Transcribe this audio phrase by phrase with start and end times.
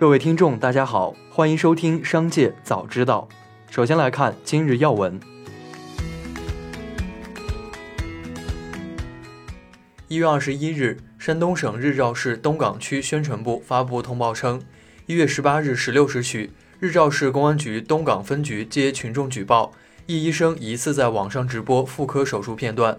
[0.00, 3.28] 各位听众，大家好，欢迎收听《商界早知道》。
[3.70, 5.20] 首先来看今日要闻。
[10.08, 14.62] 一月二十一日，山东省日照市东港区宣传部发布通报称，
[15.04, 19.72] 一月十八日十六时许，日照市公安局东岗分局接群众举报，
[20.06, 22.96] 一医生疑似在网上直播妇科手术片段。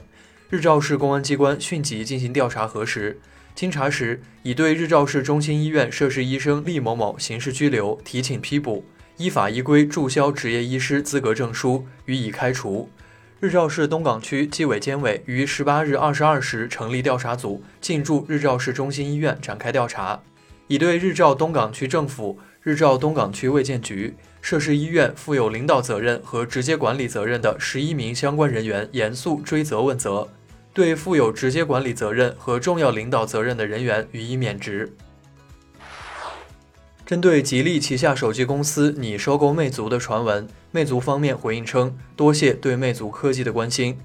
[0.52, 3.20] 日照市公安机关迅即进行调查核实，
[3.54, 8.84] 经查实，已对日照市中心医院涉事医生厉某某刑事拘留，提请批捕，
[9.18, 12.90] 依法依规注销执业医师资格证书，予以开除。
[13.40, 20.22] 日照市东港区纪委监委于十八日二十二时成立调查组，进驻日照市中心医院展开调查，
[20.68, 30.30] 已对日照东港区政府、日照东港区卫健局、涉事医院负有领导责任和直接管理责任的十一名相关人员严肃追责问责，
[30.74, 34.94] 对负有直接管理责任和重要领导责任的人员予以免职。
[37.06, 43.98] 针对吉利旗下手机公司拟收购魅族的传闻，魅族方面回应称，多谢对魅族科技的关心。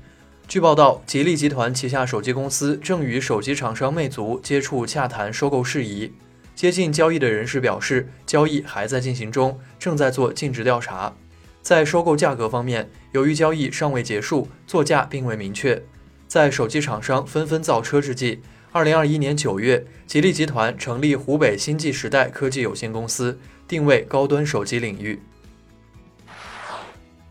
[0.48, 6.12] 据报道，吉利集团旗下手机公司正与手机厂商魅族接触洽谈收购事宜。
[6.56, 11.14] 接近交易的人士表示，交易还在进行中，正在做尽职调查。
[11.62, 15.82] 在收购价格方面，由于交易尚未结束，作价并未明确。
[16.28, 18.40] 在手机厂商纷纷造车之际，
[18.72, 23.38] 二零二一年九月，吉利集团成立湖北星际时代科技有限公司，
[23.68, 25.20] 定位高端手机领域。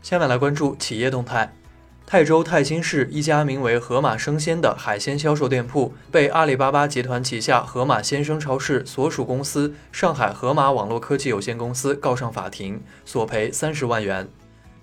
[0.02, 1.52] 下面来关注企业动态。
[2.08, 14.28] 泰州泰兴市一家名为“盒马生鲜”的海鲜销售店铺被阿里巴巴集团旗下盒马鲜生超市所属公司上海盒马网络科技有限公司告上法庭，索赔三十万元。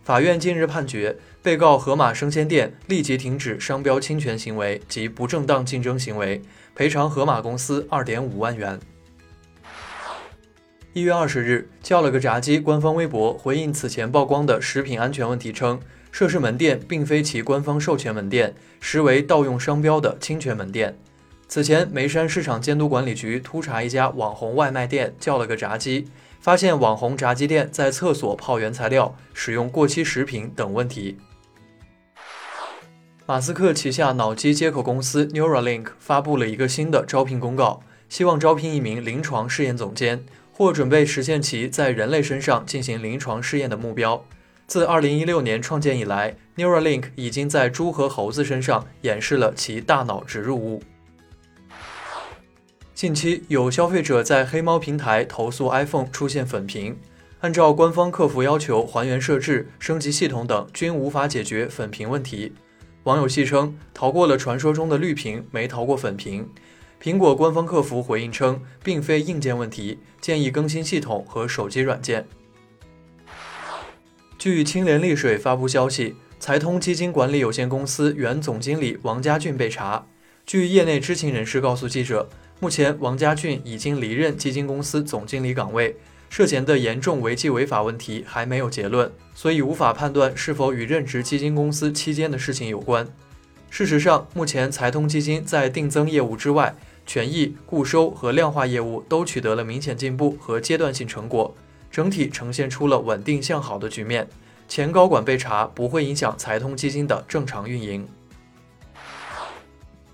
[0.04, 6.42] 法院近日判决，被告盒马生鲜店立即停止商标侵权行为及不正当竞争行为，
[6.76, 8.78] 赔偿盒马公司二点五万元。
[10.92, 15.80] 一月二十日，叫了个炸鸡官方微博回应此前曝光的食品安全问题称，
[16.12, 20.98] 涉事门店并非其官方授权门店，实为盗用商标的侵权门店。
[21.48, 26.10] 此前，眉山市场监督管理局突查一家网红外卖店叫了个炸鸡。
[26.44, 31.18] 发现网红炸鸡店在厕所泡原材料、使用过期食品等问题。
[33.26, 44.26] 马斯克旗下脑机接口公司 Neuralink 发布了一个新的招聘公告，希望招聘一名临床试验总监，或准备实现其在人类身上进行临床试验的目标。
[44.68, 50.84] 自2016年创建以来，Neuralink 已经在猪和猴子身上演示了其大脑植入物。
[53.04, 56.98] 近期有消费者在黑猫平台投诉 iPhone 出现粉屏，
[57.42, 62.54] 按照官方客服要求还原设置、升级系统等均无法解决粉屏问题。
[63.04, 66.50] 网友戏称逃过了传说中的绿屏，没逃过粉屏。
[67.02, 72.26] 苹果官方客服回应称，并非硬件问题，建议更新系统和手机软件。
[74.38, 80.08] 据青莲丽水发布消息，财通基金管理有限公司原总经理王家俊被查。
[80.46, 82.30] 据业内知情人士告诉记者。
[82.64, 85.98] 目前，王家俊已经离任基金公司总经理岗位，
[86.30, 93.06] 涉嫌的严重违纪违法问题还没有结论，所以无法判断是否与任职基金公司期间的事情有关。
[93.70, 96.74] 事实上，目前财通基金在定增业务之外，
[97.06, 101.54] 权益、固收和量化业务都取得了明显进步和阶段性成果，
[101.92, 104.26] 整体呈现出了稳定向好的局面。
[104.70, 108.08] 前高管被查不会影响财通基金的正常运营。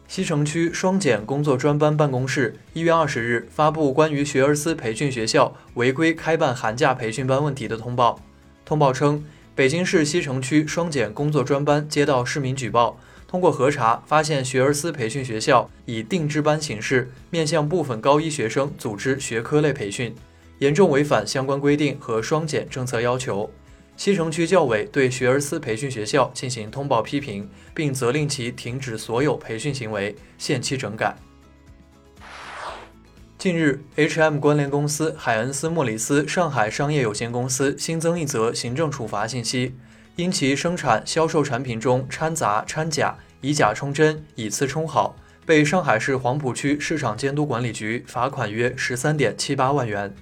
[0.09, 8.19] 西城区双减工作专班办公室一月二十日发布关于学而思培训学校违规开办寒假培训班问题的通报。
[8.65, 12.97] 通报称，北京市西城区双减工作专班接到市民举报，
[13.27, 20.15] 通过核查发现，学而思培训学校以定制班形式面向部分高一学生组织学科类培训，
[20.57, 23.51] 严重违反相关规定和双减政策要求。
[23.99, 31.17] 西城区教委对学而思培训学校进行通报批评，并责令其停止所有培训行为，限期整改。
[33.37, 39.75] 近日，H&M 关联公司海恩斯莫里斯上海商业有限公司新增一则行政处罚信息，
[40.15, 50.15] 因其生产销售产品中掺杂掺假、以假充真、以次充好，被上海市黄浦区市场监督管理局罚款约十三点七八万元。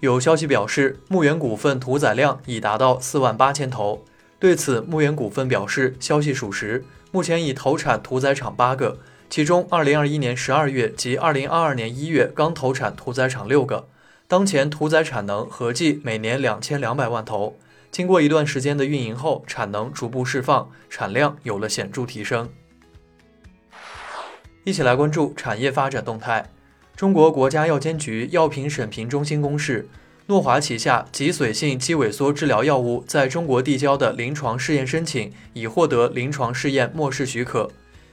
[0.00, 4.04] 有消息表示，牧原股份屠宰量已达到四万八千头。
[4.38, 6.84] 对此，牧原股份表示，消息属实。
[7.10, 8.98] 目前已投产屠宰场八个，
[9.30, 13.88] 其中二零二一年十二月及二零二二年一月刚投产屠宰场六个。
[14.28, 17.56] 当前屠宰产能合计每年两千两百万头。
[17.90, 22.50] 经过一段时间的运营后，产能逐步释放，产量有了显著提升。
[24.64, 26.50] 一起来关注产业发展动态。
[26.96, 29.86] 中国国家药监局药品审评中心公示，
[30.28, 37.70] 诺华旗下脊髓性肌萎缩治疗药物在中国递交的临床试验申请已获得临床试验末世许可。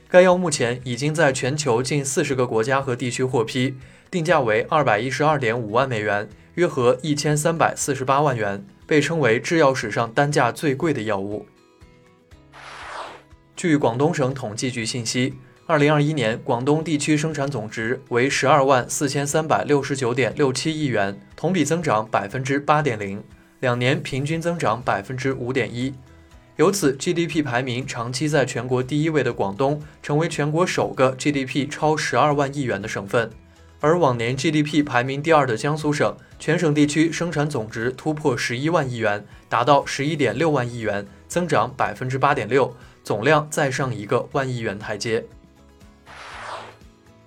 [0.10, 3.76] 该药目前已经在全球近四十个国家和地区获批，
[4.12, 11.46] 定价为二百一十二点五万美元，约合一千三百四十八万元，被称为制药史上单价最贵的药物。
[13.56, 23.24] 据广东省统计局信息，二零二一年广东地区生产总值为十二万四千三百六十九点六七亿元，同比增长百分之八点零，
[23.62, 25.94] 两年平均增长百分之五点一。
[26.58, 33.30] 由此，GDP 排名长期在全国第一位的广东，成为全国首个 GDP 超十二万亿元的省份。
[33.80, 45.26] 而往年 GDP 排名第二的江苏省，全省地区生产总值突破十一万亿元，达到十一点六万亿元，增长百分之八点六，总量再上一个万亿元台阶。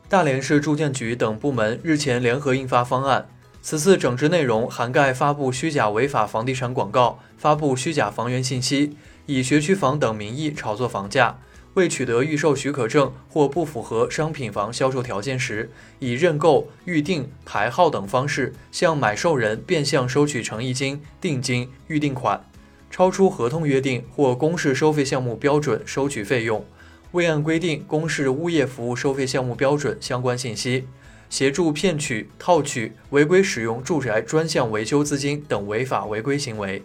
[0.09, 3.29] 大连市住建局等部门日前联合印发方案。
[3.61, 11.41] 此次整治内容涵盖发布虚假违法房地产广告、发布虚假房源信息、以学区房等名义炒作房价、
[11.75, 22.45] 未取得预售许可证或不符合商品房销售条件时，以认购、预定、排号等方式向买受人变相收取诚意金、定金、预定款，
[22.89, 26.65] 超出合同约定或公示收费项目标准收取费用，
[27.13, 30.87] 未按规定公示物业服务收费项目标准相关信息。
[31.29, 36.85] 协助骗取、套取、违规使用住宅专项维修资金等违法违规行为。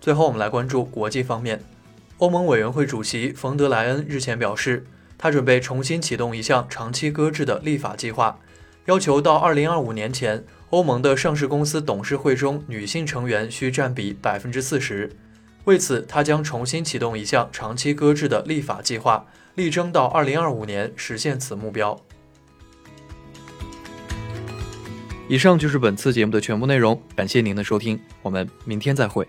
[0.00, 1.62] 最后，我们来关注国际方面。
[2.16, 4.86] 欧盟委员会主席冯德莱恩日前表示，
[5.18, 8.38] 他准备重新启动一项长期搁置的立法计划，
[8.86, 15.10] 要求到2025年前，欧盟的上市公司董事会中女性成员需占比百分之四十。
[15.64, 21.98] 为此，他将重新启动一项长期搁置的立法计划，力争到二零二五年实现此目标。
[25.28, 29.26] 以上就是本次节目的全部内容，感谢您的收听，我们明天再会。